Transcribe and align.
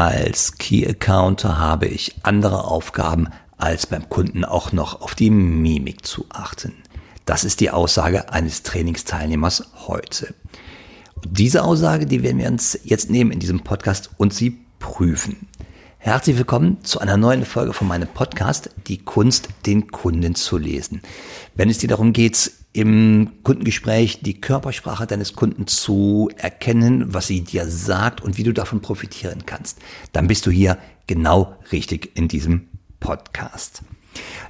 Als 0.00 0.58
Key 0.58 0.86
Accounter 0.86 1.58
habe 1.58 1.88
ich 1.88 2.14
andere 2.22 2.62
Aufgaben, 2.62 3.26
als 3.56 3.84
beim 3.84 4.08
Kunden 4.08 4.44
auch 4.44 4.70
noch 4.70 5.00
auf 5.00 5.16
die 5.16 5.28
Mimik 5.28 6.06
zu 6.06 6.24
achten. 6.28 6.72
Das 7.24 7.42
ist 7.42 7.58
die 7.58 7.70
Aussage 7.70 8.32
eines 8.32 8.62
Trainingsteilnehmers 8.62 9.64
heute. 9.88 10.36
Diese 11.24 11.64
Aussage, 11.64 12.06
die 12.06 12.22
werden 12.22 12.38
wir 12.38 12.46
uns 12.46 12.78
jetzt 12.84 13.10
nehmen 13.10 13.32
in 13.32 13.40
diesem 13.40 13.64
Podcast 13.64 14.10
und 14.18 14.32
sie 14.32 14.60
prüfen. 14.78 15.48
Herzlich 15.98 16.38
willkommen 16.38 16.84
zu 16.84 17.00
einer 17.00 17.16
neuen 17.16 17.44
Folge 17.44 17.72
von 17.72 17.88
meinem 17.88 18.06
Podcast, 18.06 18.70
die 18.86 18.98
Kunst, 18.98 19.48
den 19.66 19.90
Kunden 19.90 20.36
zu 20.36 20.58
lesen. 20.58 21.02
Wenn 21.56 21.70
es 21.70 21.78
dir 21.78 21.88
darum 21.88 22.12
geht, 22.12 22.52
im 22.78 23.30
Kundengespräch 23.42 24.20
die 24.20 24.40
Körpersprache 24.40 25.08
deines 25.08 25.34
Kunden 25.34 25.66
zu 25.66 26.30
erkennen, 26.36 27.12
was 27.12 27.26
sie 27.26 27.40
dir 27.40 27.66
sagt 27.66 28.20
und 28.20 28.38
wie 28.38 28.44
du 28.44 28.52
davon 28.52 28.80
profitieren 28.80 29.46
kannst, 29.46 29.80
dann 30.12 30.28
bist 30.28 30.46
du 30.46 30.52
hier 30.52 30.78
genau 31.08 31.56
richtig 31.72 32.16
in 32.16 32.28
diesem 32.28 32.68
Podcast. 33.00 33.82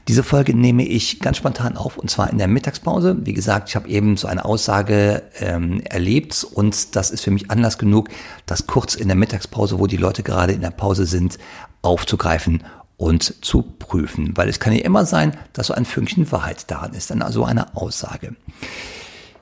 Diese 0.08 0.22
Folge 0.22 0.54
nehme 0.54 0.84
ich 0.84 1.20
ganz 1.20 1.38
spontan 1.38 1.78
auf 1.78 1.96
und 1.96 2.10
zwar 2.10 2.30
in 2.30 2.36
der 2.36 2.48
Mittagspause. 2.48 3.16
Wie 3.24 3.32
gesagt, 3.32 3.70
ich 3.70 3.76
habe 3.76 3.88
eben 3.88 4.18
so 4.18 4.28
eine 4.28 4.44
Aussage 4.44 5.22
ähm, 5.40 5.80
erlebt 5.80 6.46
und 6.52 6.96
das 6.96 7.10
ist 7.10 7.22
für 7.22 7.30
mich 7.30 7.50
Anlass 7.50 7.78
genug, 7.78 8.10
das 8.44 8.66
kurz 8.66 8.94
in 8.94 9.08
der 9.08 9.16
Mittagspause, 9.16 9.78
wo 9.78 9.86
die 9.86 9.96
Leute 9.96 10.22
gerade 10.22 10.52
in 10.52 10.60
der 10.60 10.70
Pause 10.70 11.06
sind, 11.06 11.38
aufzugreifen 11.80 12.62
und 12.98 13.42
zu 13.42 13.62
prüfen. 13.62 14.36
Weil 14.36 14.50
es 14.50 14.60
kann 14.60 14.74
ja 14.74 14.84
immer 14.84 15.06
sein, 15.06 15.34
dass 15.54 15.68
so 15.68 15.74
ein 15.74 15.86
Fünkchen 15.86 16.30
Wahrheit 16.30 16.70
daran 16.70 16.92
ist, 16.92 17.10
dann 17.10 17.22
also 17.22 17.44
eine 17.44 17.74
Aussage. 17.74 18.36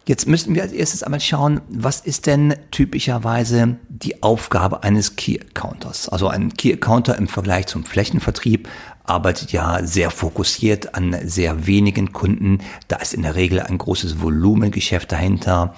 Jetzt 0.06 0.29
müssten 0.29 0.55
wir 0.55 0.62
als 0.62 0.70
erstes 0.70 1.02
einmal 1.02 1.19
schauen, 1.19 1.62
was 1.69 2.01
ist 2.01 2.27
denn 2.27 2.55
typischerweise 2.70 3.77
die 3.88 4.23
Aufgabe 4.23 4.84
eines 4.84 5.16
Key 5.16 5.41
Accounters? 5.41 6.09
Also 6.09 6.29
ein 6.29 6.55
Key 6.55 6.73
Accounter 6.73 7.19
im 7.19 7.27
Vergleich 7.27 7.66
zum 7.66 7.84
Flächenvertrieb 7.84 8.69
arbeitet 9.02 9.51
ja 9.51 9.85
sehr 9.85 10.10
fokussiert 10.10 10.95
an 10.95 11.16
sehr 11.24 11.66
wenigen 11.66 12.13
Kunden. 12.13 12.59
Da 12.87 12.96
ist 12.96 13.15
in 13.15 13.23
der 13.23 13.35
Regel 13.35 13.60
ein 13.60 13.79
großes 13.79 14.20
Volumengeschäft 14.20 15.10
dahinter. 15.10 15.74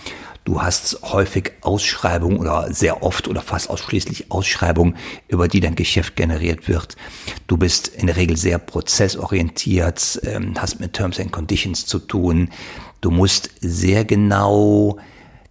Du 0.49 0.63
hast 0.63 1.03
häufig 1.03 1.53
Ausschreibungen 1.61 2.39
oder 2.39 2.73
sehr 2.73 3.03
oft 3.03 3.29
oder 3.29 3.43
fast 3.43 3.69
ausschließlich 3.69 4.33
Ausschreibungen, 4.33 4.97
über 5.29 5.47
die 5.47 5.61
dein 5.61 5.75
Geschäft 5.75 6.17
generiert 6.17 6.69
wird. 6.69 6.97
Du 7.49 7.59
bist 7.59 7.89
in 7.89 8.07
der 8.07 8.17
Regel 8.17 8.39
sehr 8.39 8.57
prozessorientiert, 8.57 10.23
ähm, 10.25 10.55
hast 10.57 10.81
mit 10.81 10.95
Terms 10.95 11.21
and 11.21 11.33
Conditions 11.33 11.85
zu 11.85 11.99
tun. 11.99 12.49
Du 13.03 13.11
musst 13.11 13.51
sehr 13.61 14.07
genau 14.07 14.97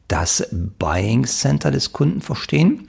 das 0.07 0.47
Buying 0.51 1.25
Center 1.25 1.69
des 1.69 1.93
Kunden 1.93 2.21
verstehen. 2.21 2.87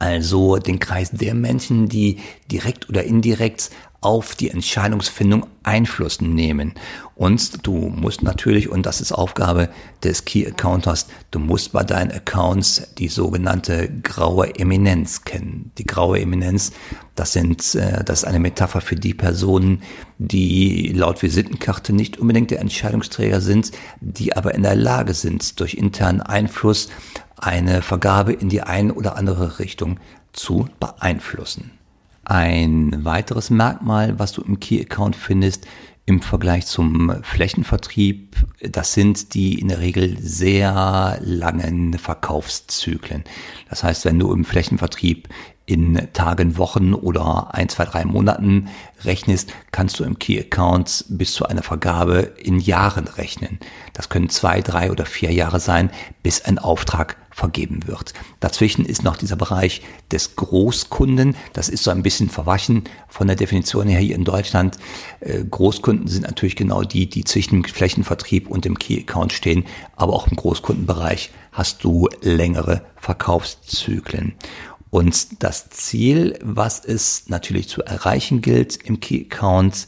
Also 0.00 0.56
den 0.56 0.80
Kreis 0.80 1.12
der 1.12 1.34
Menschen, 1.34 1.88
die 1.88 2.18
direkt 2.50 2.88
oder 2.88 3.04
indirekt 3.04 3.70
auf 4.00 4.36
die 4.36 4.50
Entscheidungsfindung 4.50 5.46
Einfluss 5.64 6.20
nehmen. 6.20 6.74
Und 7.16 7.66
du 7.66 7.72
musst 7.72 8.22
natürlich, 8.22 8.68
und 8.68 8.86
das 8.86 9.00
ist 9.00 9.10
Aufgabe 9.10 9.70
des 10.04 10.24
Key 10.24 10.46
Accounters, 10.46 11.08
du 11.32 11.40
musst 11.40 11.72
bei 11.72 11.82
deinen 11.82 12.12
Accounts 12.12 12.94
die 12.96 13.08
sogenannte 13.08 13.88
graue 14.02 14.54
Eminenz 14.56 15.24
kennen. 15.24 15.72
Die 15.78 15.84
graue 15.84 16.20
Eminenz, 16.20 16.72
das 17.16 17.32
sind, 17.32 17.74
äh, 17.74 18.04
das 18.04 18.20
ist 18.20 18.24
eine 18.24 18.38
Metapher 18.38 18.80
für 18.80 18.94
die 18.94 19.14
Personen, 19.14 19.82
die 20.18 20.92
laut 20.92 21.20
Visitenkarte 21.20 21.92
nicht 21.92 22.18
unbedingt 22.18 22.52
der 22.52 22.60
Entscheidungsträger 22.60 23.40
sind, 23.40 23.72
die 24.00 24.36
aber 24.36 24.54
in 24.54 24.62
der 24.62 24.76
Lage 24.76 25.12
sind, 25.12 25.58
durch 25.58 25.74
internen 25.74 26.20
Einfluss 26.20 26.88
eine 27.36 27.82
Vergabe 27.82 28.32
in 28.32 28.48
die 28.48 28.62
eine 28.62 28.94
oder 28.94 29.16
andere 29.16 29.58
Richtung 29.58 29.98
zu 30.32 30.68
beeinflussen. 30.78 31.77
Ein 32.28 33.06
weiteres 33.06 33.48
Merkmal, 33.48 34.18
was 34.18 34.32
du 34.32 34.42
im 34.42 34.60
Key 34.60 34.82
Account 34.82 35.16
findest, 35.16 35.66
im 36.04 36.20
Vergleich 36.20 36.66
zum 36.66 37.22
Flächenvertrieb, 37.22 38.36
das 38.60 38.92
sind 38.92 39.32
die 39.32 39.58
in 39.58 39.68
der 39.68 39.80
Regel 39.80 40.18
sehr 40.20 41.18
langen 41.22 41.94
Verkaufszyklen. 41.94 43.24
Das 43.70 43.82
heißt, 43.82 44.04
wenn 44.04 44.18
du 44.18 44.30
im 44.30 44.44
Flächenvertrieb 44.44 45.28
in 45.64 46.06
Tagen, 46.12 46.58
Wochen 46.58 46.92
oder 46.92 47.54
ein, 47.54 47.70
zwei, 47.70 47.86
drei 47.86 48.04
Monaten 48.04 48.68
rechnest, 49.04 49.54
kannst 49.72 49.98
du 49.98 50.04
im 50.04 50.18
Key 50.18 50.38
Account 50.38 51.06
bis 51.08 51.32
zu 51.32 51.46
einer 51.46 51.62
Vergabe 51.62 52.34
in 52.36 52.58
Jahren 52.58 53.08
rechnen. 53.08 53.58
Das 53.94 54.10
können 54.10 54.28
zwei, 54.28 54.60
drei 54.60 54.90
oder 54.90 55.06
vier 55.06 55.32
Jahre 55.32 55.60
sein, 55.60 55.90
bis 56.22 56.42
ein 56.42 56.58
Auftrag 56.58 57.16
vergeben 57.38 57.86
wird. 57.86 58.14
Dazwischen 58.40 58.84
ist 58.84 59.04
noch 59.04 59.16
dieser 59.16 59.36
Bereich 59.36 59.82
des 60.10 60.34
Großkunden. 60.34 61.36
Das 61.52 61.68
ist 61.68 61.84
so 61.84 61.92
ein 61.92 62.02
bisschen 62.02 62.28
verwaschen 62.28 62.84
von 63.08 63.28
der 63.28 63.36
Definition 63.36 63.86
her 63.86 64.00
hier 64.00 64.16
in 64.16 64.24
Deutschland. 64.24 64.76
Äh, 65.20 65.44
Großkunden 65.44 66.08
sind 66.08 66.22
natürlich 66.22 66.56
genau 66.56 66.82
die, 66.82 67.08
die 67.08 67.22
zwischen 67.22 67.62
dem 67.62 67.64
Flächenvertrieb 67.64 68.48
und 68.48 68.64
dem 68.64 68.76
Key 68.76 69.00
Account 69.00 69.32
stehen. 69.32 69.64
Aber 69.94 70.14
auch 70.14 70.26
im 70.26 70.36
Großkundenbereich 70.36 71.30
hast 71.52 71.84
du 71.84 72.08
längere 72.22 72.82
Verkaufszyklen. 72.96 74.34
Und 74.90 75.42
das 75.42 75.70
Ziel, 75.70 76.38
was 76.42 76.84
es 76.84 77.28
natürlich 77.28 77.68
zu 77.68 77.82
erreichen 77.82 78.40
gilt 78.40 78.76
im 78.82 78.98
Key 78.98 79.26
Account, 79.30 79.86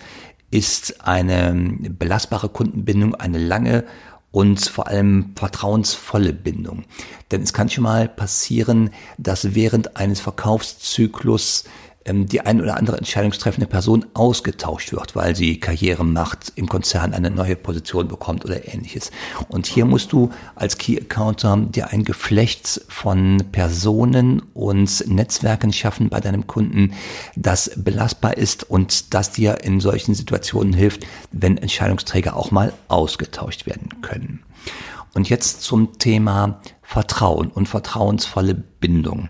ist 0.53 1.00
eine 1.06 1.55
belastbare 1.99 2.49
Kundenbindung, 2.49 3.15
eine 3.15 3.38
lange 3.38 3.84
und 4.33 4.61
vor 4.61 4.87
allem 4.87 5.33
vertrauensvolle 5.35 6.33
Bindung. 6.33 6.85
Denn 7.31 7.43
es 7.43 7.53
kann 7.53 7.69
schon 7.69 7.85
mal 7.85 8.09
passieren, 8.09 8.91
dass 9.19 9.55
während 9.55 9.97
eines 9.97 10.21
Verkaufszyklus 10.21 11.65
die 12.06 12.41
ein 12.41 12.61
oder 12.62 12.77
andere 12.77 12.97
entscheidungstreffende 12.97 13.66
Person 13.66 14.06
ausgetauscht 14.15 14.93
wird, 14.93 15.15
weil 15.15 15.37
sie 15.37 15.61
Karriere 15.61 16.05
macht, 16.05 16.53
im 16.56 16.66
Konzern 16.66 17.12
eine 17.12 17.31
neue 17.31 17.56
Position 17.56 18.09
bekommt 18.09 18.44
oder 18.44 18.72
ähnliches. 18.72 19.11
Und 19.49 19.66
hier 19.66 19.84
musst 19.84 20.12
du 20.12 20.31
als 20.55 20.78
Key 20.78 20.99
Accounter 20.99 21.56
dir 21.56 21.88
ein 21.88 22.05
Geflecht 22.05 22.81
von 22.88 23.44
Personen 23.53 24.41
und 24.55 25.06
Netzwerken 25.09 25.72
schaffen 25.72 26.09
bei 26.09 26.21
deinem 26.21 26.47
Kunden, 26.47 26.94
das 27.37 27.71
belastbar 27.77 28.37
ist 28.37 28.69
und 28.69 29.12
das 29.12 29.32
dir 29.32 29.62
in 29.62 29.81
solchen 29.81 30.15
Situationen 30.15 30.72
hilft, 30.72 31.06
wenn 31.32 31.59
Entscheidungsträger 31.59 32.34
auch 32.34 32.50
mal 32.50 32.72
ausgetauscht 32.88 33.67
werden 33.67 34.00
können. 34.00 34.43
Und 35.12 35.28
jetzt 35.28 35.61
zum 35.62 35.99
Thema 35.99 36.61
Vertrauen 36.82 37.49
und 37.49 37.69
vertrauensvolle 37.69 38.55
Bindung. 38.55 39.28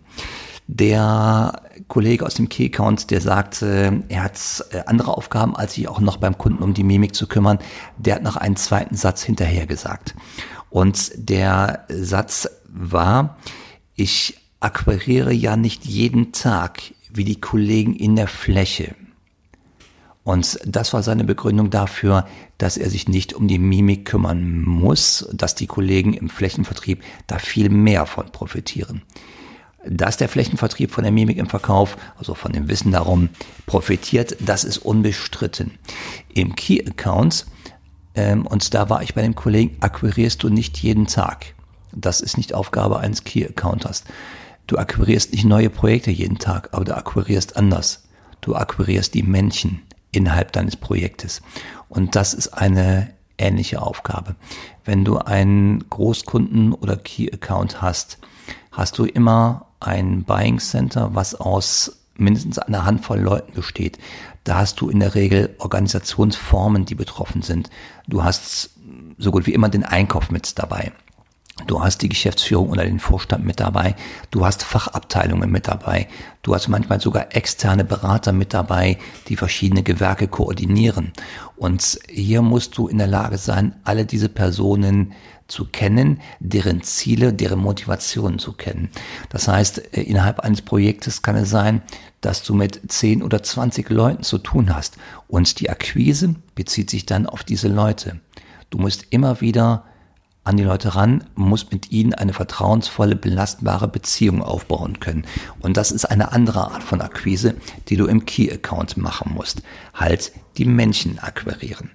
Der 0.73 1.63
Kollege 1.89 2.25
aus 2.25 2.35
dem 2.35 2.49
Key 2.49 2.67
Account, 2.67 3.11
der 3.11 3.21
sagte, 3.21 4.05
er 4.09 4.23
hat 4.23 4.39
äh, 4.71 4.83
andere 4.87 5.17
Aufgaben, 5.17 5.57
als 5.57 5.75
sich 5.75 5.89
auch 5.89 5.99
noch 5.99 6.17
beim 6.17 6.39
Kunden 6.39 6.63
um 6.63 6.75
die 6.75 6.85
Mimik 6.85 7.13
zu 7.13 7.27
kümmern. 7.27 7.59
Der 7.99 8.15
hat 8.15 8.23
noch 8.23 8.37
einen 8.37 8.55
zweiten 8.55 8.95
Satz 8.95 9.21
hinterher 9.21 9.67
gesagt. 9.67 10.15
Und 10.71 11.11
der 11.17 11.87
Satz 11.89 12.49
war, 12.69 13.37
ich 13.97 14.39
akquiriere 14.61 15.33
ja 15.33 15.57
nicht 15.57 15.87
jeden 15.87 16.31
Tag 16.31 16.81
wie 17.13 17.25
die 17.25 17.41
Kollegen 17.41 17.97
in 17.97 18.15
der 18.15 18.29
Fläche. 18.29 18.95
Und 20.23 20.61
das 20.65 20.93
war 20.93 21.03
seine 21.03 21.25
Begründung 21.25 21.71
dafür, 21.71 22.29
dass 22.59 22.77
er 22.77 22.91
sich 22.91 23.09
nicht 23.09 23.33
um 23.33 23.49
die 23.49 23.59
Mimik 23.59 24.05
kümmern 24.05 24.63
muss, 24.63 25.29
dass 25.33 25.57
die 25.57 25.67
Kollegen 25.67 26.15
im 26.15 26.29
Flächenvertrieb 26.29 27.03
da 27.27 27.41
viel 27.41 27.71
mehr 27.71 28.07
von 28.07 28.31
profitieren 28.31 29.03
dass 29.87 30.17
der 30.17 30.29
Flächenvertrieb 30.29 30.91
von 30.91 31.05
der 31.05 31.13
Mimik 31.13 31.39
im 31.39 31.49
Verkauf, 31.49 31.97
also 32.19 32.35
von 32.35 32.53
dem 32.53 32.69
Wissen 32.69 32.93
darum, 32.93 33.31
profitiert, 33.67 34.37
das 34.41 34.65
ist 34.65 34.79
unbestritten. 34.79 35.73
Im 36.33 36.55
Key 36.55 36.85
Accounts, 36.87 37.47
ähm, 38.15 38.47
und 38.47 38.75
da 38.75 38.91
war 38.91 39.03
ich 39.03 39.15
bei 39.15 39.23
dem 39.23 39.35
Kollegen, 39.35 39.77
akquirierst 39.81 40.43
du 40.43 40.49
nicht 40.49 40.79
jeden 40.79 41.07
Tag. 41.07 41.55
Das 41.93 42.21
ist 42.21 42.37
nicht 42.37 42.55
Aufgabe 42.55 43.01
eines 43.01 43.25
Key 43.25 43.45
Accounters. 43.45 44.05
Du 44.67 44.79
akquirierst 44.79 45.33
nicht 45.33 45.45
neue 45.45 45.71
Projekte 45.71 46.11
jeden 46.11 46.39
Tag, 46.39 46.69
aber 46.73 46.85
du 46.85 46.97
akquirierst 46.97 47.57
anders. 47.57 48.05
Du 48.41 48.55
akquirierst 48.55 49.15
die 49.15 49.23
Menschen 49.23 49.83
innerhalb 50.13 50.53
deines 50.53 50.77
Projektes. 50.77 51.43
Und 51.89 52.15
das 52.15 52.35
ist 52.35 52.49
eine 52.49 53.13
ähnliche 53.39 53.83
Aufgabe. 53.83 54.37
Wenn 54.85 55.05
du 55.05 55.19
einen 55.19 55.89
Großkunden 55.89 56.73
oder 56.73 56.97
Key 56.97 57.33
Account 57.33 57.83
hast, 57.83 58.19
hast 58.71 58.99
du 58.99 59.05
immer 59.05 59.67
ein 59.81 60.25
Buying 60.25 60.59
Center, 60.59 61.15
was 61.15 61.35
aus 61.35 61.97
mindestens 62.17 62.59
einer 62.59 62.85
Handvoll 62.85 63.19
Leuten 63.19 63.53
besteht. 63.55 63.99
Da 64.45 64.57
hast 64.59 64.81
du 64.81 64.89
in 64.89 65.01
der 65.01 65.15
Regel 65.15 65.55
Organisationsformen, 65.59 66.85
die 66.85 66.95
betroffen 66.95 67.43
sind. 67.43 67.71
Du 68.07 68.23
hast 68.23 68.71
so 69.19 69.31
gut 69.31 69.47
wie 69.47 69.55
immer 69.55 69.69
den 69.69 69.85
Einkauf 69.85 70.31
mit 70.31 70.59
dabei. 70.59 70.93
Du 71.67 71.83
hast 71.83 71.99
die 72.03 72.09
Geschäftsführung 72.09 72.71
oder 72.71 72.85
den 72.85 72.99
Vorstand 72.99 73.45
mit 73.45 73.61
dabei. 73.61 73.95
Du 74.31 74.45
hast 74.45 74.63
Fachabteilungen 74.63 75.51
mit 75.51 75.69
dabei. 75.69 76.09
Du 76.43 76.55
hast 76.55 76.69
manchmal 76.69 77.01
sogar 77.01 77.35
externe 77.35 77.85
Berater 77.85 78.33
mit 78.33 78.55
dabei, 78.55 78.99
die 79.29 79.37
verschiedene 79.37 79.83
Gewerke 79.83 80.29
koordinieren. 80.29 81.13
Und 81.57 81.99
hier 82.09 82.43
musst 82.43 82.77
du 82.79 82.89
in 82.89 82.99
der 82.99 83.07
Lage 83.07 83.39
sein, 83.39 83.75
alle 83.85 84.07
diese 84.07 84.29
Personen 84.29 85.13
zu 85.51 85.67
kennen, 85.67 86.21
deren 86.39 86.83
Ziele, 86.83 87.33
deren 87.33 87.59
Motivationen 87.59 88.39
zu 88.39 88.53
kennen. 88.53 88.89
Das 89.29 89.49
heißt, 89.49 89.95
äh, 89.97 90.03
innerhalb 90.03 90.41
eines 90.41 90.63
Projektes 90.63 91.23
kann 91.23 91.37
es 91.37 91.51
sein, 91.51 91.83
dass 92.21 92.43
du 92.43 92.55
mit 92.55 92.81
10 92.91 93.23
oder 93.23 93.43
20 93.43 93.91
Leuten 93.91 94.23
zu 94.23 94.39
tun 94.39 94.75
hast. 94.75 94.97
Und 95.29 95.61
die 95.61 95.71
Akquise 95.71 96.37
bezieht 96.55 96.91
sich 96.91 97.07
dann 97.07 97.27
auf 97.27 97.45
diese 97.45 97.69
Leute. 97.69 98.21
Du 98.71 98.79
musst 98.79 99.07
immer 99.11 99.41
wieder 99.41 99.85
an 100.45 100.57
die 100.57 100.65
Leute 100.65 100.95
ran, 100.95 101.25
muss 101.35 101.71
mit 101.71 101.93
ihnen 101.93 102.15
eine 102.15 102.33
vertrauensvolle, 102.33 103.15
belastbare 103.15 103.89
Beziehung 103.89 104.43
aufbauen 104.43 104.99
können. 105.01 105.27
Und 105.61 105.77
das 105.77 105.91
ist 105.91 106.07
eine 106.07 106.33
andere 106.33 106.71
Art 106.73 106.83
von 106.83 107.01
Akquise, 107.01 107.55
die 107.89 107.97
du 107.97 108.07
im 108.07 108.25
Key-Account 108.25 108.97
machen 108.97 109.33
musst. 109.35 109.63
Halt 109.95 110.33
die 110.57 110.65
Menschen 110.65 111.19
akquirieren. 111.19 111.91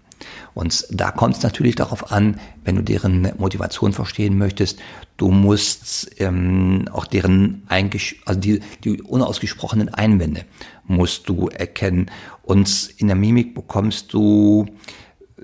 Und 0.54 0.88
da 0.90 1.12
kommt 1.12 1.36
es 1.36 1.44
natürlich 1.44 1.76
darauf 1.76 2.12
an, 2.12 2.40
wenn 2.64 2.78
du 2.78 2.82
deren 2.82 3.34
Motivation 3.38 3.92
verstehen 3.92 4.38
möchtest, 4.38 4.80
du 5.18 5.30
musst 5.30 6.10
ähm, 6.20 6.88
auch 6.92 7.06
deren 7.06 7.64
Eingesch 7.68 8.22
also 8.26 8.40
die, 8.40 8.62
die 8.84 9.02
unausgesprochenen 9.02 9.94
Einwände 9.94 10.46
musst 10.86 11.28
du 11.28 11.50
erkennen. 11.50 12.10
Und 12.44 12.90
in 12.98 13.08
der 13.08 13.18
Mimik 13.18 13.54
bekommst 13.54 14.14
du 14.14 14.66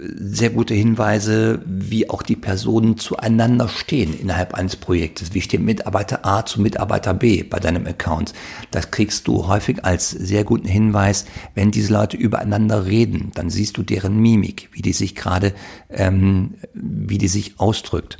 sehr 0.03 0.49
gute 0.49 0.73
Hinweise, 0.73 1.61
wie 1.65 2.09
auch 2.09 2.23
die 2.23 2.35
Personen 2.35 2.97
zueinander 2.97 3.67
stehen 3.69 4.19
innerhalb 4.19 4.55
eines 4.55 4.75
Projektes. 4.75 5.33
Wie 5.33 5.41
steht 5.41 5.61
Mitarbeiter 5.61 6.25
A 6.25 6.43
zu 6.43 6.59
Mitarbeiter 6.59 7.13
B 7.13 7.43
bei 7.43 7.59
deinem 7.59 7.85
Account? 7.85 8.33
Das 8.71 8.89
kriegst 8.89 9.27
du 9.27 9.47
häufig 9.47 9.85
als 9.85 10.09
sehr 10.09 10.43
guten 10.43 10.67
Hinweis, 10.67 11.25
wenn 11.53 11.69
diese 11.69 11.93
Leute 11.93 12.17
übereinander 12.17 12.87
reden. 12.87 13.31
Dann 13.35 13.51
siehst 13.51 13.77
du 13.77 13.83
deren 13.83 14.17
Mimik, 14.17 14.69
wie 14.73 14.81
die 14.81 14.93
sich 14.93 15.15
gerade, 15.15 15.53
ähm, 15.89 16.55
wie 16.73 17.19
die 17.19 17.27
sich 17.27 17.59
ausdrückt. 17.59 18.17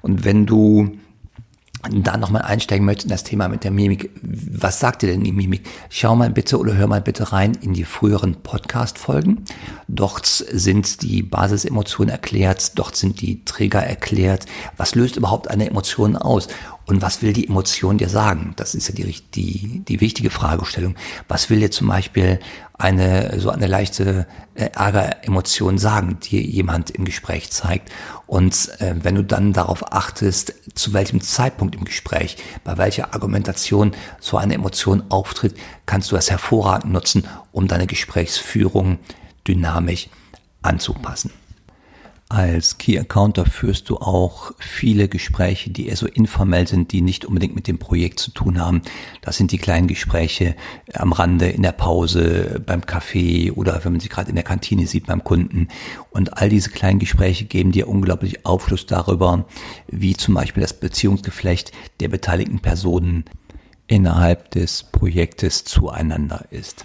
Und 0.00 0.24
wenn 0.24 0.46
du 0.46 0.96
da 1.90 2.16
nochmal 2.16 2.42
einsteigen 2.42 2.84
möchte 2.84 3.04
in 3.04 3.10
das 3.10 3.22
Thema 3.22 3.48
mit 3.48 3.62
der 3.62 3.70
Mimik. 3.70 4.10
Was 4.22 4.80
sagt 4.80 5.02
dir 5.02 5.06
denn 5.06 5.22
die 5.22 5.32
Mimik? 5.32 5.68
Schau 5.90 6.16
mal 6.16 6.30
bitte 6.30 6.58
oder 6.58 6.74
hör 6.74 6.88
mal 6.88 7.00
bitte 7.00 7.32
rein 7.32 7.56
in 7.60 7.72
die 7.72 7.84
früheren 7.84 8.42
Podcast-Folgen. 8.42 9.44
Dort 9.86 10.26
sind 10.26 11.02
die 11.02 11.22
Basisemotionen 11.22 12.10
erklärt, 12.10 12.78
dort 12.78 12.96
sind 12.96 13.20
die 13.20 13.44
Trigger 13.44 13.80
erklärt. 13.80 14.46
Was 14.76 14.96
löst 14.96 15.16
überhaupt 15.16 15.48
eine 15.48 15.70
Emotion 15.70 16.16
aus? 16.16 16.48
Und 16.88 17.02
was 17.02 17.20
will 17.20 17.34
die 17.34 17.46
Emotion 17.46 17.98
dir 17.98 18.08
sagen? 18.08 18.54
Das 18.56 18.74
ist 18.74 18.88
ja 18.88 18.94
die, 18.94 19.14
die, 19.34 19.82
die 19.86 20.00
wichtige 20.00 20.30
Fragestellung. 20.30 20.94
Was 21.28 21.50
will 21.50 21.60
dir 21.60 21.70
zum 21.70 21.86
Beispiel 21.86 22.40
eine, 22.78 23.38
so 23.38 23.50
eine 23.50 23.66
leichte 23.66 24.26
äh, 24.54 24.70
Ärgeremotion 24.72 25.76
sagen, 25.76 26.16
die 26.22 26.40
jemand 26.40 26.90
im 26.90 27.04
Gespräch 27.04 27.50
zeigt? 27.50 27.92
Und 28.26 28.70
äh, 28.80 28.94
wenn 29.02 29.16
du 29.16 29.22
dann 29.22 29.52
darauf 29.52 29.92
achtest, 29.92 30.54
zu 30.74 30.94
welchem 30.94 31.20
Zeitpunkt 31.20 31.74
im 31.74 31.84
Gespräch, 31.84 32.38
bei 32.64 32.78
welcher 32.78 33.12
Argumentation 33.12 33.92
so 34.18 34.38
eine 34.38 34.54
Emotion 34.54 35.04
auftritt, 35.10 35.58
kannst 35.84 36.10
du 36.10 36.16
das 36.16 36.30
hervorragend 36.30 36.90
nutzen, 36.90 37.24
um 37.52 37.68
deine 37.68 37.86
Gesprächsführung 37.86 38.98
dynamisch 39.46 40.08
anzupassen. 40.62 41.32
Als 42.30 42.76
Key 42.76 42.98
Accounter 42.98 43.46
führst 43.46 43.88
du 43.88 43.96
auch 43.96 44.52
viele 44.58 45.08
Gespräche, 45.08 45.70
die 45.70 45.88
eher 45.88 45.96
so 45.96 46.06
informell 46.06 46.68
sind, 46.68 46.92
die 46.92 47.00
nicht 47.00 47.24
unbedingt 47.24 47.54
mit 47.54 47.66
dem 47.66 47.78
Projekt 47.78 48.20
zu 48.20 48.32
tun 48.32 48.60
haben. 48.60 48.82
Das 49.22 49.38
sind 49.38 49.50
die 49.50 49.56
kleinen 49.56 49.86
Gespräche 49.86 50.54
am 50.92 51.12
Rande, 51.12 51.48
in 51.48 51.62
der 51.62 51.72
Pause, 51.72 52.62
beim 52.66 52.84
Kaffee 52.84 53.50
oder 53.50 53.82
wenn 53.82 53.92
man 53.92 54.00
sie 54.00 54.10
gerade 54.10 54.28
in 54.28 54.34
der 54.34 54.44
Kantine 54.44 54.86
sieht 54.86 55.06
beim 55.06 55.24
Kunden. 55.24 55.68
Und 56.10 56.36
all 56.36 56.50
diese 56.50 56.68
kleinen 56.68 56.98
Gespräche 56.98 57.46
geben 57.46 57.72
dir 57.72 57.88
unglaublich 57.88 58.44
Aufschluss 58.44 58.84
darüber, 58.84 59.46
wie 59.86 60.14
zum 60.14 60.34
Beispiel 60.34 60.60
das 60.60 60.78
Beziehungsgeflecht 60.78 61.72
der 62.00 62.08
beteiligten 62.08 62.60
Personen 62.60 63.24
innerhalb 63.86 64.50
des 64.50 64.82
Projektes 64.82 65.64
zueinander 65.64 66.44
ist. 66.50 66.84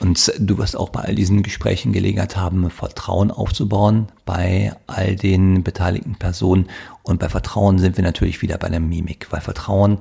Und 0.00 0.32
du 0.38 0.58
wirst 0.58 0.76
auch 0.76 0.90
bei 0.90 1.00
all 1.00 1.14
diesen 1.14 1.42
Gesprächen 1.42 1.92
Gelegenheit 1.92 2.36
haben, 2.36 2.70
Vertrauen 2.70 3.30
aufzubauen 3.30 4.08
bei 4.24 4.72
all 4.86 5.16
den 5.16 5.64
beteiligten 5.64 6.14
Personen. 6.16 6.68
Und 7.02 7.18
bei 7.18 7.28
Vertrauen 7.28 7.78
sind 7.78 7.96
wir 7.96 8.04
natürlich 8.04 8.40
wieder 8.42 8.58
bei 8.58 8.68
der 8.68 8.80
Mimik, 8.80 9.26
weil 9.30 9.40
Vertrauen 9.40 9.98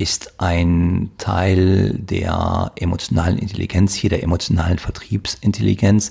ist 0.00 0.40
ein 0.40 1.10
Teil 1.18 1.92
der 1.98 2.72
emotionalen 2.76 3.36
Intelligenz, 3.36 3.92
hier 3.92 4.08
der 4.08 4.22
emotionalen 4.22 4.78
Vertriebsintelligenz. 4.78 6.10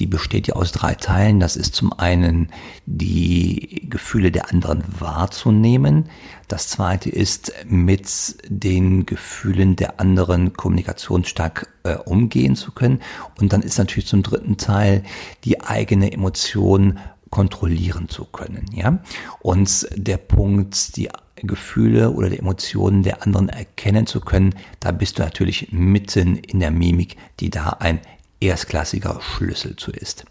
Die 0.00 0.06
besteht 0.06 0.48
ja 0.48 0.56
aus 0.56 0.72
drei 0.72 0.94
Teilen. 0.94 1.38
Das 1.38 1.54
ist 1.54 1.76
zum 1.76 1.92
einen 1.92 2.48
die 2.84 3.86
Gefühle 3.88 4.32
der 4.32 4.50
anderen 4.50 4.82
wahrzunehmen. 4.98 6.08
Das 6.48 6.66
zweite 6.66 7.10
ist 7.10 7.52
mit 7.64 8.34
den 8.48 9.06
Gefühlen 9.06 9.76
der 9.76 10.00
anderen 10.00 10.54
kommunikationsstark 10.54 11.68
äh, 11.84 11.94
umgehen 11.94 12.56
zu 12.56 12.72
können. 12.72 13.00
Und 13.38 13.52
dann 13.52 13.62
ist 13.62 13.78
natürlich 13.78 14.08
zum 14.08 14.24
dritten 14.24 14.56
Teil 14.56 15.04
die 15.44 15.60
eigene 15.60 16.10
Emotion 16.10 16.98
kontrollieren 17.30 18.08
zu 18.08 18.24
können, 18.24 18.64
ja. 18.72 18.98
Und 19.40 19.86
der 19.94 20.16
Punkt, 20.16 20.96
die 20.96 21.10
Gefühle 21.42 22.10
oder 22.10 22.30
die 22.30 22.38
Emotionen 22.38 23.02
der 23.02 23.22
anderen 23.22 23.48
erkennen 23.48 24.06
zu 24.06 24.20
können, 24.20 24.54
da 24.80 24.92
bist 24.92 25.18
du 25.18 25.22
natürlich 25.22 25.68
mitten 25.70 26.36
in 26.36 26.60
der 26.60 26.70
Mimik, 26.70 27.16
die 27.40 27.50
da 27.50 27.76
ein 27.80 28.00
erstklassiger 28.40 29.20
Schlüssel 29.20 29.76
zu 29.76 29.90
ist. 29.90 30.24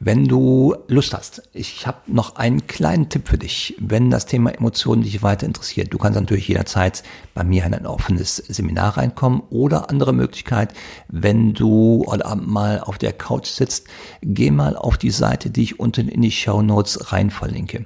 Wenn 0.00 0.26
du 0.26 0.76
Lust 0.86 1.12
hast, 1.12 1.42
ich 1.52 1.84
habe 1.84 1.98
noch 2.06 2.36
einen 2.36 2.68
kleinen 2.68 3.08
Tipp 3.08 3.26
für 3.26 3.36
dich, 3.36 3.74
wenn 3.80 4.10
das 4.10 4.26
Thema 4.26 4.50
Emotionen 4.50 5.02
dich 5.02 5.24
weiter 5.24 5.44
interessiert. 5.44 5.92
Du 5.92 5.98
kannst 5.98 6.18
natürlich 6.18 6.46
jederzeit 6.46 7.02
bei 7.34 7.42
mir 7.42 7.64
in 7.64 7.74
ein 7.74 7.84
offenes 7.84 8.36
Seminar 8.36 8.96
reinkommen 8.96 9.42
oder 9.50 9.90
andere 9.90 10.12
Möglichkeit, 10.12 10.72
wenn 11.08 11.52
du 11.52 12.04
heute 12.06 12.26
Abend 12.26 12.46
mal 12.46 12.78
auf 12.78 12.98
der 12.98 13.12
Couch 13.12 13.48
sitzt, 13.48 13.88
geh 14.22 14.52
mal 14.52 14.76
auf 14.76 14.98
die 14.98 15.10
Seite, 15.10 15.50
die 15.50 15.64
ich 15.64 15.80
unten 15.80 16.08
in 16.08 16.22
die 16.22 16.30
Show 16.30 16.62
Notes 16.62 17.12
rein 17.12 17.30
verlinke. 17.30 17.84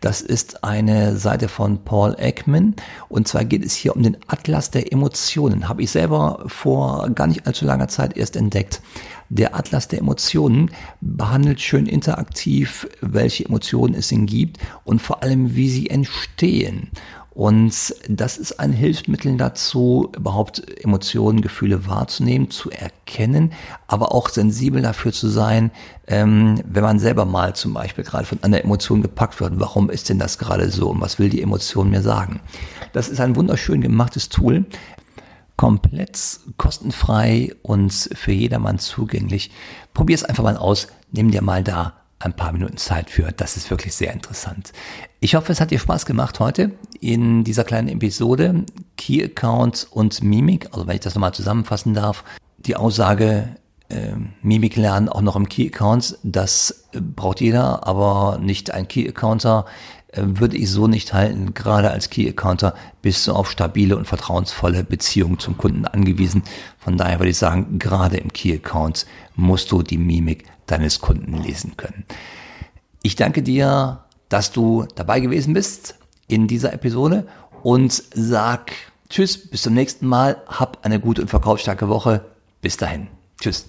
Das 0.00 0.22
ist 0.22 0.64
eine 0.64 1.18
Seite 1.18 1.48
von 1.48 1.84
Paul 1.84 2.16
Ekman 2.18 2.74
und 3.10 3.28
zwar 3.28 3.44
geht 3.44 3.66
es 3.66 3.74
hier 3.74 3.94
um 3.94 4.02
den 4.02 4.16
Atlas 4.28 4.70
der 4.70 4.90
Emotionen. 4.90 5.68
Habe 5.68 5.82
ich 5.82 5.90
selber 5.90 6.42
vor 6.46 7.10
gar 7.10 7.26
nicht 7.26 7.46
allzu 7.46 7.66
langer 7.66 7.88
Zeit 7.88 8.16
erst 8.16 8.36
entdeckt. 8.36 8.80
Der 9.30 9.54
Atlas 9.54 9.86
der 9.86 10.00
Emotionen 10.00 10.72
behandelt 11.00 11.60
schön 11.60 11.86
interaktiv, 11.86 12.88
welche 13.00 13.44
Emotionen 13.44 13.94
es 13.94 14.08
denn 14.08 14.26
gibt 14.26 14.58
und 14.84 15.00
vor 15.00 15.22
allem, 15.22 15.54
wie 15.54 15.70
sie 15.70 15.88
entstehen. 15.88 16.90
Und 17.30 17.94
das 18.08 18.38
ist 18.38 18.58
ein 18.58 18.72
Hilfsmittel 18.72 19.36
dazu, 19.36 20.10
überhaupt 20.16 20.62
Emotionen, 20.82 21.42
Gefühle 21.42 21.86
wahrzunehmen, 21.86 22.50
zu 22.50 22.70
erkennen, 22.70 23.52
aber 23.86 24.12
auch 24.12 24.28
sensibel 24.28 24.82
dafür 24.82 25.12
zu 25.12 25.28
sein, 25.28 25.70
ähm, 26.08 26.60
wenn 26.66 26.82
man 26.82 26.98
selber 26.98 27.24
mal 27.24 27.54
zum 27.54 27.72
Beispiel 27.72 28.02
gerade 28.02 28.26
von 28.26 28.42
einer 28.42 28.64
Emotion 28.64 29.00
gepackt 29.00 29.40
wird. 29.40 29.60
Warum 29.60 29.90
ist 29.90 30.08
denn 30.08 30.18
das 30.18 30.38
gerade 30.38 30.70
so 30.70 30.90
und 30.90 31.00
was 31.00 31.20
will 31.20 31.28
die 31.28 31.40
Emotion 31.40 31.90
mir 31.90 32.02
sagen? 32.02 32.40
Das 32.92 33.08
ist 33.08 33.20
ein 33.20 33.36
wunderschön 33.36 33.80
gemachtes 33.80 34.28
Tool 34.28 34.64
komplett 35.60 36.40
kostenfrei 36.56 37.54
und 37.60 37.92
für 37.92 38.32
jedermann 38.32 38.78
zugänglich. 38.78 39.50
Probier 39.92 40.14
es 40.14 40.24
einfach 40.24 40.42
mal 40.42 40.56
aus. 40.56 40.88
Nimm 41.12 41.30
dir 41.30 41.42
mal 41.42 41.62
da 41.62 41.92
ein 42.18 42.32
paar 42.32 42.52
Minuten 42.52 42.78
Zeit 42.78 43.10
für. 43.10 43.30
Das 43.30 43.58
ist 43.58 43.70
wirklich 43.70 43.94
sehr 43.94 44.14
interessant. 44.14 44.72
Ich 45.20 45.34
hoffe, 45.34 45.52
es 45.52 45.60
hat 45.60 45.70
dir 45.70 45.78
Spaß 45.78 46.06
gemacht 46.06 46.40
heute 46.40 46.70
in 46.98 47.44
dieser 47.44 47.64
kleinen 47.64 47.88
Episode 47.88 48.64
Key 48.96 49.22
Account 49.22 49.86
und 49.90 50.22
Mimik. 50.22 50.68
Also 50.72 50.86
wenn 50.86 50.94
ich 50.94 51.02
das 51.02 51.14
nochmal 51.14 51.34
zusammenfassen 51.34 51.92
darf. 51.92 52.24
Die 52.56 52.76
Aussage, 52.76 53.54
äh, 53.90 54.12
Mimik 54.40 54.76
lernen 54.76 55.10
auch 55.10 55.20
noch 55.20 55.36
im 55.36 55.50
Key 55.50 55.66
Account, 55.66 56.16
das 56.22 56.84
braucht 56.92 57.42
jeder, 57.42 57.86
aber 57.86 58.38
nicht 58.40 58.70
ein 58.70 58.88
Key 58.88 59.06
Accounter. 59.06 59.66
Äh, 60.12 60.22
würde 60.24 60.56
ich 60.56 60.70
so 60.70 60.86
nicht 60.86 61.12
halten. 61.12 61.54
Gerade 61.54 61.90
als 61.90 62.10
Key 62.10 62.28
Accounter 62.28 62.74
bist 63.02 63.26
du 63.26 63.32
auf 63.32 63.50
stabile 63.50 63.96
und 63.96 64.06
vertrauensvolle 64.06 64.84
Beziehungen 64.84 65.38
zum 65.38 65.56
Kunden 65.56 65.84
angewiesen. 65.84 66.42
Von 66.78 66.96
daher 66.96 67.18
würde 67.20 67.30
ich 67.30 67.38
sagen, 67.38 67.78
gerade 67.78 68.16
im 68.16 68.32
Key 68.32 68.52
Account 68.54 69.06
musst 69.36 69.70
du 69.70 69.82
die 69.82 69.98
Mimik 69.98 70.44
deines 70.66 71.00
Kunden 71.00 71.42
lesen 71.42 71.76
können. 71.76 72.04
Ich 73.02 73.16
danke 73.16 73.42
dir, 73.42 74.04
dass 74.28 74.52
du 74.52 74.86
dabei 74.94 75.20
gewesen 75.20 75.54
bist 75.54 75.96
in 76.26 76.46
dieser 76.46 76.72
Episode 76.72 77.26
und 77.62 78.02
sag 78.14 78.72
Tschüss, 79.08 79.50
bis 79.50 79.62
zum 79.62 79.74
nächsten 79.74 80.06
Mal. 80.06 80.40
Hab 80.46 80.84
eine 80.84 81.00
gute 81.00 81.22
und 81.22 81.28
verkaufsstarke 81.28 81.88
Woche. 81.88 82.24
Bis 82.62 82.76
dahin. 82.76 83.08
Tschüss. 83.40 83.66